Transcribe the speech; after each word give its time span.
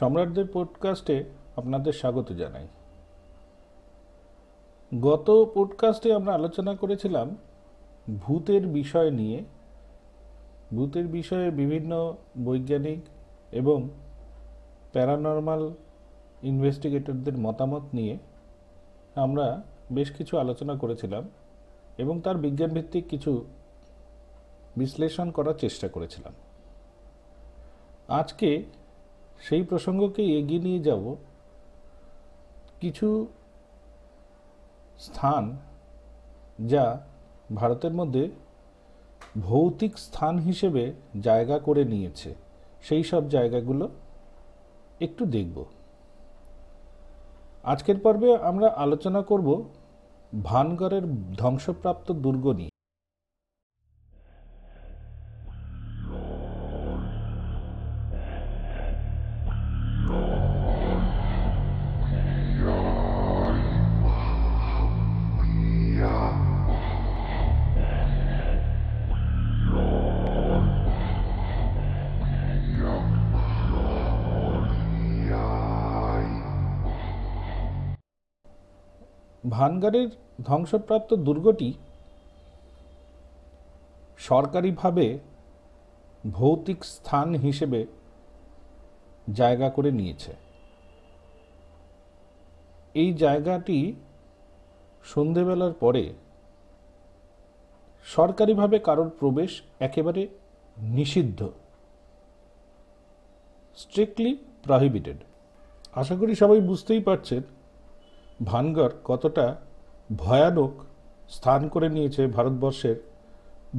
সম্রাটদের 0.00 0.44
পডকাস্টে 0.52 1.24
আপনাদের 1.56 1.92
স্বাগত 1.92 2.32
জানাই। 2.32 2.68
গত 5.00 5.52
পডকাস্টে 5.54 6.14
আমরা 6.14 6.34
আলোচনা 6.34 6.76
করেছিলাম 6.76 7.36
ভূতের 8.20 8.66
বিষয় 8.66 9.10
নিয়ে। 9.10 9.44
ভূতের 10.74 11.06
বিষয়ে 11.06 11.50
বিভিন্ন 11.50 12.16
বৈজ্ঞানিক 12.44 12.98
এবং 13.52 13.88
প্যারানর্মাল 14.92 15.72
ইনভেস্টিগেটরদের 16.42 17.38
মতামত 17.38 17.82
নিয়ে 17.94 18.18
আমরা 19.14 19.62
বেশ 19.92 20.10
কিছু 20.10 20.38
আলোচনা 20.38 20.74
করেছিলাম 20.74 21.28
এবং 21.98 22.20
তার 22.20 22.36
বিজ্ঞানভিত্তিক 22.36 23.08
কিছু 23.08 23.44
বিশ্লেষণ 24.76 25.30
করার 25.30 25.54
চেষ্টা 25.54 25.88
করেছিলাম। 25.88 26.32
আজকে 28.08 28.64
সেই 29.46 29.62
প্রসঙ্গকে 29.62 30.22
এগিয়ে 30.38 30.64
নিয়ে 30.66 30.80
যাব। 30.88 31.04
কিছু 32.80 33.08
স্থান 34.98 35.44
যা 36.72 36.84
ভারতের 37.54 37.94
মধ্যে 37.98 38.24
ভৌতিক 39.40 39.92
স্থান 40.06 40.34
হিসেবে 40.38 40.84
জায়গা 41.20 41.56
করে 41.66 41.82
নিয়েছে, 41.92 42.30
সেই 42.86 43.04
সব 43.10 43.22
জায়গাগুলো 43.28 43.84
একটু 45.00 45.22
দেখব। 45.36 45.56
আজকের 47.64 47.98
পর্বে 48.04 48.28
আমরা 48.50 48.68
আলোচনা 48.84 49.20
করব 49.22 49.48
ভানগড়ের 50.32 51.04
ধ্বংসপ্রাপ্ত 51.38 52.08
দুর্গ 52.24 52.44
নিয়ে। 52.58 52.69
ভানগড়ের 79.50 80.10
ধ্বংসপ্রাপ্ত 80.44 81.10
দুর্গটি 81.26 81.70
সরকারিভাবে 84.18 85.06
ভৌতিক 86.30 86.80
স্থান 86.84 87.28
হিসেবে 87.34 87.80
জায়গা 89.32 89.68
করে 89.70 89.90
নিয়েছে। 89.90 90.32
এই 92.94 93.10
জায়গাটি 93.14 93.78
সন্ধেবেলার 95.04 95.74
পরে 95.80 96.04
সরকারিভাবে 98.06 98.76
কারোর 98.78 99.10
প্রবেশ 99.20 99.50
একেবারে 99.80 100.22
নিষিদ্ধ। 100.76 101.40
স্ট্রিক্টলি 103.76 104.32
প্রহিবিটেড 104.62 105.18
আশা 105.92 106.14
করি 106.16 106.32
সবাই 106.34 106.60
বুঝতেই 106.60 107.00
পারছেন 107.00 107.42
ভানগড় 108.40 108.94
কতটা 109.04 109.46
ভয়ানক 110.16 110.72
স্থান 111.28 111.60
করে 111.68 111.88
নিয়েছে 111.88 112.22
ভারতবর্ষের 112.26 112.96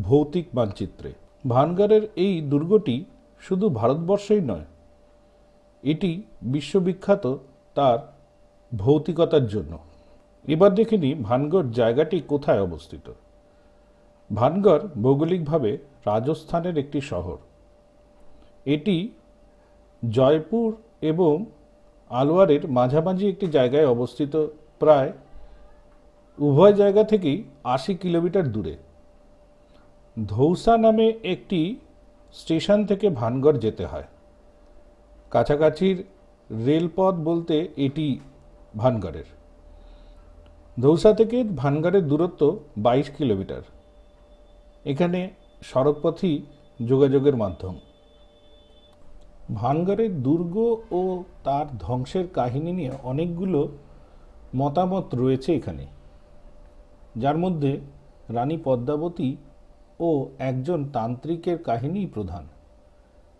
ভৌতিক 0.01 0.45
মানচিত্রে। 0.55 1.09
ভানগড়ের 1.43 2.03
এই 2.25 2.33
দুর্গটি 2.41 2.95
শুধু 3.41 3.65
ভারতবর্ষেই 3.69 4.41
নয়, 4.41 4.67
এটি 5.83 6.11
বিশ্ববিখ্যাত 6.53 7.25
তার 7.75 7.99
ভৌতিকতার 8.71 9.45
জন্য। 9.47 9.73
এবার 10.47 10.71
দেখে 10.75 10.97
নিই 10.97 11.13
ভানগড় 11.27 11.67
জায়গাটি 11.79 12.17
কোথায় 12.27 12.61
অবস্থিত। 12.61 13.05
ভানগড় 14.29 14.83
ভৌগোলিকভাবে 15.03 15.71
রাজস্থানের 16.05 16.75
একটি 16.77 17.00
শহর। 17.01 17.38
এটি 18.66 18.97
জয়পুর 20.03 20.69
এবং 21.01 21.33
আলোয়ারের 22.11 22.69
মাঝামাঝি 22.69 23.29
একটি 23.29 23.47
জায়গায় 23.47 23.88
অবস্থিত 23.88 24.47
প্রায় 24.79 25.11
উভয় 26.39 26.73
জায়গা 26.73 27.03
থেকেই 27.03 27.44
আশি 27.63 27.95
কিলোমিটার 27.95 28.51
দূরে। 28.51 28.77
ধৌসা 30.27 30.77
নামে 30.77 31.13
একটি 31.23 31.79
স্টেশন 32.33 32.85
থেকে 32.85 33.09
ভানগড় 33.09 33.59
যেতে 33.59 33.85
হয়। 33.85 34.03
কাছাকাছির 35.31 36.03
রেলপথ 36.66 37.13
বলতে 37.13 37.67
এটি 37.77 38.19
ভানগড়ের। 38.77 39.29
ধৌসা 40.81 41.13
থেকে 41.13 41.44
ভানগড়ের 41.44 42.07
দূরত্ব 42.07 42.59
বাইশ 42.77 43.09
কিলোমিটার। 43.09 43.61
এখানে 44.85 45.29
সড়কপথই 45.61 46.41
যোগাযোগের 46.85 47.35
মাধ্যম। 47.35 47.75
ভানগড়ের 49.53 50.23
দুর্গ 50.23 50.78
ও 50.91 51.23
তার 51.44 51.66
ধ্বংসের 51.79 52.28
কাহিনী 52.28 52.72
নিয়ে 52.72 52.91
অনেকগুলো 53.03 53.69
মতামত 54.56 55.16
রয়েছে 55.16 55.56
এখানে। 55.56 55.85
যার 57.17 57.38
মধ্যে 57.38 57.79
রানী 58.29 58.57
পদ্মাবতী 58.63 59.35
ও 60.00 60.25
একজন 60.39 60.85
তান্ত্রিকের 60.94 61.57
কাহিনী 61.57 62.06
প্রধান। 62.06 62.44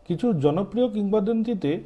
কিছু 0.08 0.34
জনপ্রিয় 0.34 0.90
কিংবদন্তিতে 0.90 1.84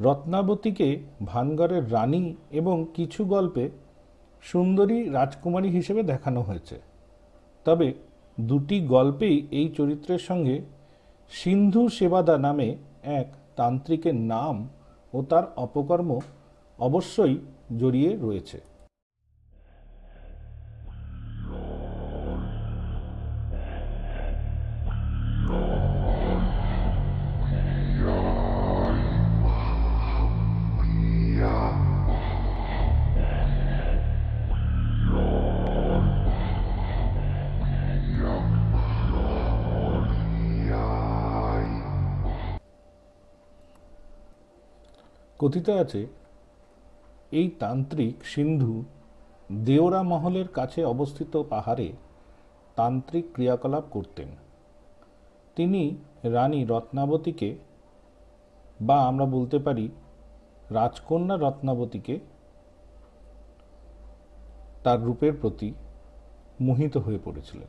রত্নাবতীকে 0.00 0.98
ভানগড়ের 1.26 1.92
রানী 1.92 2.34
এবং 2.50 2.86
কিছু 2.94 3.24
গল্পে 3.24 3.70
সুন্দরী 4.42 5.08
রাজকুমারী 5.08 5.68
হিসেবে 5.68 6.02
দেখানো 6.02 6.40
হয়েছে। 6.40 6.80
তবে 7.64 7.94
দুটি 8.40 8.80
গল্পেই 8.80 9.46
এই 9.50 9.68
চরিত্রের 9.68 10.18
সঙ্গে 10.18 10.60
সিন্ধু 11.30 11.88
সেবাদা 11.88 12.38
নামে 12.38 12.76
এক 13.16 13.26
তান্ত্রিকের 13.56 14.16
নাম 14.32 14.56
ও 15.12 15.18
তার 15.22 15.44
অপকর্ম 15.56 16.10
অবশ্যই 16.78 17.34
জড়িয়ে 17.76 18.10
রয়েছে। 18.16 18.58
কথিত 45.38 45.70
আছে, 45.70 46.06
এই 47.32 47.50
তান্ত্রিক 47.58 48.24
সিন্ধু 48.24 48.84
দেওরা 49.52 50.02
মহলের 50.02 50.48
কাছে 50.48 50.84
অবস্থিত 50.84 51.42
পাহাড়ে 51.50 51.92
তান্ত্রিক 52.76 53.24
ক্রিয়াকলাপ 53.32 53.84
করতেন। 53.90 54.28
তিনি 55.56 55.96
রানী 56.24 56.64
রত্নাবতীকে 56.64 57.58
বা 58.80 58.96
আমরা 59.06 59.26
বলতে 59.26 59.58
পারি 59.58 59.88
রাজকন্যা 60.70 61.36
রত্নাবতীকে 61.36 62.18
তার 64.82 65.02
রূপের 65.02 65.32
প্রতি 65.40 65.74
মোহিত 66.60 66.96
হয়ে 66.96 67.18
পড়েছিলেন। 67.24 67.68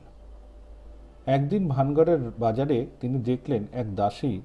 একদিন 1.26 1.68
ভানগড়ের 1.68 2.32
বাজারে 2.40 2.88
তিনি 3.00 3.20
দেখলেন 3.20 3.66
এক 3.72 3.96
দাসী 3.96 4.42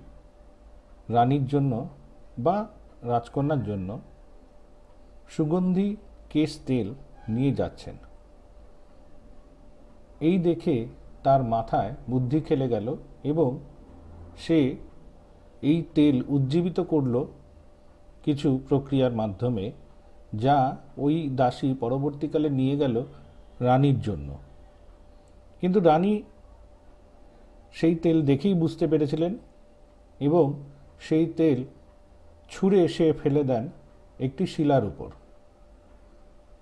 রানীর 1.08 1.46
জন্য 1.46 1.88
বা 2.38 2.66
রাজকন্যার 3.04 3.62
জন্য 3.64 3.88
সুগন্ধি 5.28 5.96
কেশ 6.30 6.58
তেল 6.66 6.88
নিয়ে 7.28 7.52
যাচ্ছেন। 7.52 7.96
এই 10.20 10.38
দেখে 10.38 10.76
তার 11.22 11.42
মাথায় 11.44 11.92
বুদ্ধি 12.10 12.40
খেলে 12.40 12.68
গেল 12.68 12.96
এবং 13.24 13.58
সে 14.38 14.76
এই 15.62 15.78
তেল 15.94 16.22
উজ্জীবিত 16.28 16.80
করল 16.80 17.14
কিছু 18.24 18.48
প্রক্রিয়ার 18.68 19.12
মাধ্যমে 19.12 19.72
যা 20.34 20.76
ওই 20.98 21.16
দাসী 21.36 21.74
পরবর্তীকালে 21.74 22.48
নিয়ে 22.50 22.76
গেল 22.76 23.04
রানীর 23.60 24.00
জন্য। 24.00 24.28
কিন্তু 25.60 25.80
রানী 25.80 26.22
সেই 27.72 27.94
তেল 27.94 28.18
দেখেই 28.22 28.54
বুঝতে 28.54 28.86
পেরেছিলেন 28.86 29.32
এবং 30.20 30.44
সেই 31.00 31.26
তেল 31.26 31.64
ছুঁড়ে 32.54 32.80
সে 32.88 33.06
ফেলে 33.12 33.42
দেন 33.44 33.64
একটি 34.18 34.44
শিলার 34.46 34.84
উপর। 34.84 35.10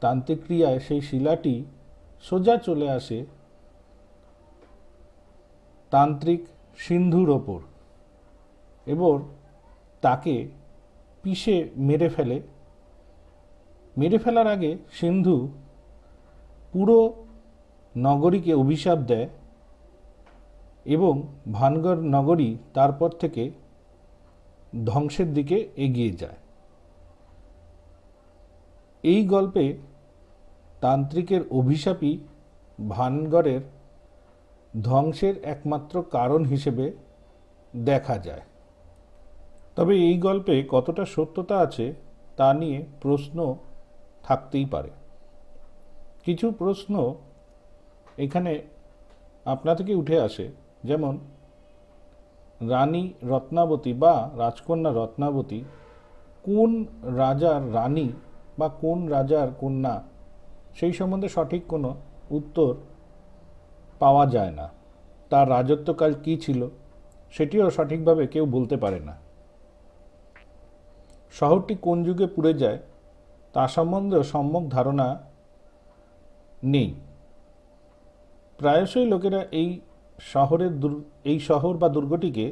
তান্ত্রিক 0.03 0.39
ক্রিয়ায় 0.47 0.79
সেই 0.79 1.01
শিলাটি 1.01 1.57
সোজা 2.23 2.55
চলে 2.57 2.87
আসে 2.91 3.19
তান্ত্রিক 5.93 6.43
সিন্ধুর 6.79 7.29
ওপর 7.31 7.61
এবং 8.87 9.15
তাকে 10.05 10.37
পিষে 11.23 11.57
মেরে 11.89 12.09
ফেলে। 12.09 12.39
মেরে 13.97 14.19
ফেলার 14.19 14.49
আগে 14.55 14.71
সিন্ধু 14.93 15.37
পুরো 16.73 16.99
নগরীকে 17.95 18.53
অভিশাপ 18.55 18.99
দেয় 19.11 19.29
এবং 20.87 21.13
ভানগড় 21.53 22.01
নগরী 22.17 22.51
তারপর 22.75 23.11
থেকে 23.23 23.43
ধ্বংসের 24.87 25.33
দিকে 25.33 25.69
এগিয়ে 25.77 26.11
যায়। 26.11 26.39
এই 29.03 29.27
গল্পে 29.27 29.77
তান্ত্রিকের 30.81 31.43
অভিশাপই 31.51 32.19
ভানগড়ের 32.91 33.61
ধ্বংসের 34.83 35.35
একমাত্র 35.45 36.03
কারণ 36.11 36.45
হিসেবে 36.45 36.93
দেখা 37.77 38.19
যায়। 38.19 38.41
তবে 39.77 39.95
এই 39.97 40.19
গল্পে 40.19 40.65
কতটা 40.69 41.05
সত্যতা 41.05 41.59
আছে 41.59 41.95
তা 42.37 42.55
নিয়ে 42.55 42.85
প্রশ্ন 43.01 43.57
থাকতেই 44.23 44.65
পারে। 44.65 44.91
কিছু 46.25 46.51
প্রশ্ন 46.51 47.15
এখানে 48.19 48.53
আপনা 49.45 49.75
থেকে 49.75 49.95
উঠে 49.95 50.21
আসে, 50.21 50.47
যেমন 50.85 51.19
রানী 52.69 53.13
রত্নাবতী 53.23 53.93
বা 53.93 54.31
রাজকন্যা 54.37 54.93
রত্নাবতী 54.93 55.65
কোন 56.43 56.85
রাজার 57.03 57.75
রানী 57.75 58.13
বা 58.59 58.69
কোন 58.69 59.09
রাজার 59.09 59.49
কন্যা? 59.61 60.03
সেই 60.75 60.93
সম্বন্ধে 60.93 61.29
সঠিক 61.29 61.63
কোনো 61.67 61.97
উত্তর 62.31 62.75
পাওয়া 63.99 64.27
যায় 64.27 64.51
না। 64.51 64.71
তার 65.31 65.51
রাজত্বকাল 65.51 66.15
কী 66.25 66.37
ছিল 66.37 66.69
সেটিও 67.31 67.71
সঠিকভাবে 67.71 68.27
কেউ 68.27 68.47
বলতে 68.47 68.77
পারে 68.77 69.01
না। 69.01 69.17
শহরটি 71.33 71.75
কোন 71.83 72.05
যুগে 72.05 72.27
পুড়ে 72.27 72.55
যায় 72.55 72.79
তা 73.53 73.69
সম্বন্ধেও 73.69 74.23
সম্যক 74.23 74.69
ধারণা 74.69 75.19
নেই। 76.63 76.95
প্রায়শই 78.59 79.07
লোকেরা 79.07 79.45
এই 79.51 79.81
শহরের 80.31 80.73
এই 81.25 81.39
শহর 81.41 81.73
বা 81.77 81.89
দুর্গটিকে 81.89 82.47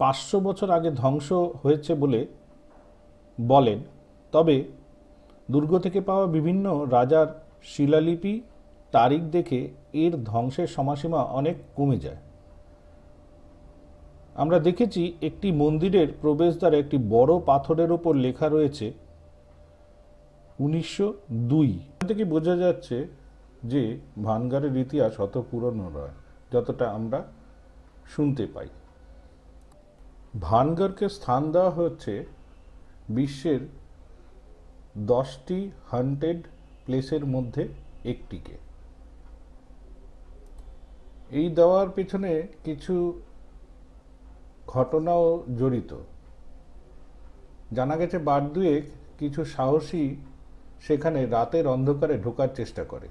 পাঁচশো 0.00 0.40
বছর 0.40 0.70
আগে 0.70 0.90
ধ্বংস 0.90 1.28
হয়েছে 1.62 1.94
বলে 1.94 2.20
বলেন। 3.38 3.78
তবে 4.32 4.56
দুর্গ 5.50 5.72
থেকে 5.78 6.00
পাওয়া 6.00 6.26
বিভিন্ন 6.26 6.66
রাজার 6.90 7.28
শিলালিপি, 7.64 8.34
তারিখ 8.92 9.22
দেখে 9.22 9.60
এর 9.92 10.12
ধ্বংসের 10.24 10.66
সময়সীমা 10.66 11.20
অনেক 11.38 11.56
কমে 11.76 11.98
যায়। 11.98 12.20
আমরা 14.36 14.58
দেখেছি 14.58 15.02
একটি 15.22 15.52
মন্দিরের 15.52 16.08
প্রবেশদ্বারে 16.22 16.76
একটি 16.78 16.96
বড় 16.98 17.32
পাথরের 17.46 17.90
ওপর 17.92 18.12
লেখা 18.16 18.48
রয়েছে 18.48 18.92
উনিশশো 20.58 21.06
দুই। 21.30 21.70
থেকে 22.08 22.24
বোঝা 22.24 22.54
যাচ্ছে 22.56 22.96
যে 23.64 23.82
ভানগারের 24.24 24.74
ইতিহাস 24.76 25.20
অত 25.20 25.34
পুরনো 25.50 25.86
নয়। 25.88 26.14
যতটা 26.52 26.86
আমরা 26.98 27.20
শুনতে 28.12 28.44
পাই। 28.54 28.68
ভানগড়কে 30.42 31.06
স্থান 31.16 31.42
দেওয়া 31.54 31.72
হচ্ছে 31.78 32.14
বিশ্বের 33.16 33.62
দশটি 35.12 35.58
হান্টেড 35.90 36.40
প্লেসের 36.84 37.24
মধ্যে 37.34 37.64
একটিকে। 38.12 38.56
এই 41.38 41.46
দেওয়ার 41.58 41.88
পেছনে 41.96 42.32
কিছু 42.64 42.94
ঘটনাও 44.66 45.26
জড়িত। 45.58 45.92
জানা 47.76 47.94
গেছে 48.00 48.16
বার 48.28 48.42
দুয়েক 48.54 48.84
কিছু 49.18 49.40
সাহসী 49.54 50.04
সেখানে 50.86 51.20
রাতের 51.26 51.64
অন্ধকারে 51.66 52.14
ঢোকার 52.24 52.50
চেষ্টা 52.54 52.82
করে, 52.84 53.08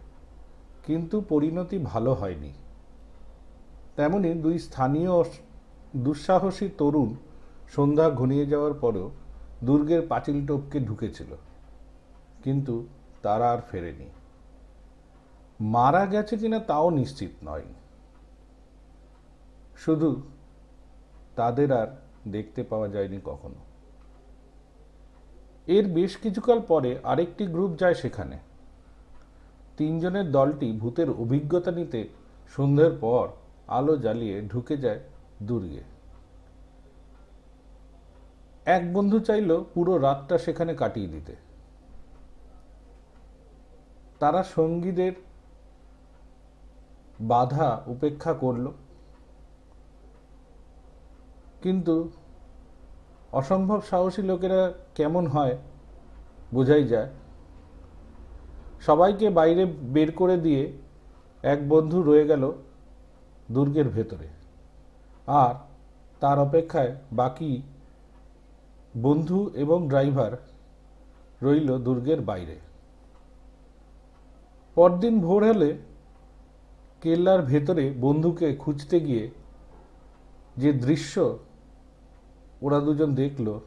কিন্তু 0.86 1.16
পরিণতি 1.30 1.78
ভালো 1.92 2.12
হয়নি। 2.14 2.52
তেমনি 4.02 4.34
দুই 4.34 4.60
স্থানীয় 4.60 5.24
দুঃসাহসী 5.96 6.70
তরুণ 6.78 7.16
সন্ধ্যা 7.76 8.10
ঘনিয়ে 8.10 8.46
যাওয়ার 8.46 8.74
পরেও 8.74 9.12
দুর্গের 9.64 10.02
পাঁচিল 10.10 10.48
টপকে 10.48 10.80
ঢুকেছিল। 10.80 11.36
কিন্তু 12.44 12.88
তারা 13.22 13.52
আর 13.52 13.58
ফেরেনি। 13.72 14.10
মারা 15.60 16.06
গেছে 16.06 16.38
কিনা 16.38 16.60
তাও 16.60 16.90
নিশ্চিত 16.90 17.30
নয়। 17.44 17.62
শুধু 19.78 20.22
তাদের 21.36 21.72
আর 21.72 21.88
দেখতে 22.28 22.64
পাওয়া 22.64 22.88
যায়নি 22.88 23.20
কখনো। 23.26 23.60
এর 25.68 25.88
বেশ 25.88 26.18
কিছুকাল 26.18 26.62
পরে 26.62 27.00
আরেকটি 27.04 27.46
গ্রুপ 27.46 27.72
যায় 27.80 27.94
সেখানে। 27.94 28.40
তিনজনের 29.78 30.32
দলটি 30.32 30.72
ভূতের 30.72 31.10
অভিজ্ঞতা 31.10 31.72
নিতে 31.72 32.10
সন্ধ্যের 32.56 32.92
পর 33.02 33.28
আলো 33.68 33.98
জ্বালিয়ে 33.98 34.42
ঢুকে 34.42 34.78
যায় 34.78 35.00
দুর্গে। 35.44 35.84
এক 38.66 38.94
বন্ধু 38.94 39.20
চাইল 39.20 39.64
পুরো 39.74 39.98
রাতটা 39.98 40.38
সেখানে 40.38 40.76
কাটিয়ে 40.76 41.08
দিতে। 41.08 41.36
তারা 44.20 44.44
সঙ্গীদের 44.44 45.12
বাধা 47.22 47.84
উপেক্ষা 47.88 48.34
করল। 48.34 48.72
কিন্তু 51.62 52.12
অসম্ভব 53.32 53.82
সাহসী 53.82 54.22
লোকেরা 54.22 54.74
কেমন 54.96 55.28
হয় 55.28 55.58
বোঝাই 56.54 56.84
যায়। 56.84 57.10
সবাইকে 58.82 59.30
বাইরে 59.30 59.66
বের 59.66 60.12
করে 60.12 60.38
দিয়ে 60.38 60.78
এক 61.44 61.70
বন্ধু 61.70 62.04
রয়ে 62.04 62.28
গেল 62.28 62.52
দুর্গের 63.54 63.90
ভেতরে। 63.90 64.28
আর 65.28 65.56
তার 66.20 66.40
অপেক্ষায় 66.40 66.96
বাকি 67.12 67.62
বন্ধু 68.98 69.50
এবং 69.54 69.88
ড্রাইভার 69.88 70.32
রইল 71.42 71.78
দুর্গের 71.78 72.22
বাইরে। 72.22 72.60
পরদিন 74.76 75.20
ভোর 75.20 75.42
হলে 75.48 75.78
কেল্লার 77.02 77.42
ভেতরে 77.42 77.94
বন্ধুকে 78.02 78.56
খুঁজতে 78.56 79.00
গিয়ে 79.00 79.32
যে 80.58 80.74
দৃশ্য 80.74 81.40
ওরা 82.62 82.80
দুজন 82.80 83.16
দেখল, 83.16 83.60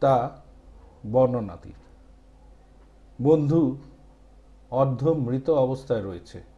তা 0.00 0.40
বর্ণনাতীত। 1.12 1.80
বন্ধু 3.22 3.76
অর্ধ 4.70 5.08
মৃত 5.08 5.50
অবস্থায় 5.50 6.02
রয়েছে। 6.02 6.57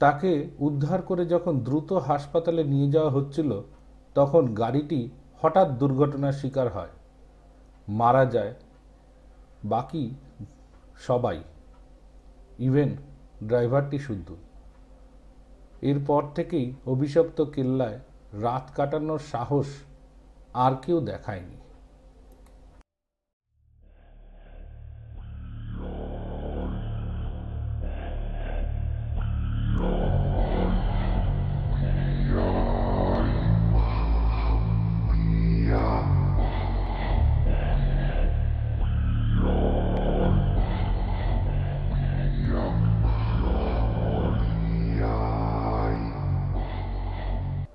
তাকে 0.00 0.30
উদ্ধার 0.58 1.02
করে 1.02 1.26
যখন 1.26 1.60
দ্রুত 1.60 1.92
হাসপাতালে 1.92 2.64
নিয়ে 2.64 2.90
যাওয়া 2.90 3.10
হচ্ছিল, 3.10 3.50
তখন 4.14 4.54
গাড়িটি 4.54 5.10
হঠাৎ 5.40 5.68
দুর্ঘটনার 5.70 6.32
শিকার 6.32 6.68
হয়। 6.68 6.92
মারা 7.88 8.24
যায় 8.24 8.54
বাকি 9.64 10.04
সবাই। 10.98 11.38
ইভেন 12.58 12.96
ড্রাইভারটি 13.46 13.98
শুদ্ধ। 13.98 14.28
এরপর 15.82 16.22
থেকেই 16.34 16.74
অভিশপ্ত 16.86 17.44
কেল্লায় 17.44 17.98
রাত 18.32 18.70
কাটানোর 18.76 19.18
সাহস 19.18 19.66
আর 20.54 20.72
কেউ 20.82 21.00
দেখায়নি। 21.00 21.56